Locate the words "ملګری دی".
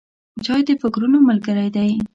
1.29-1.91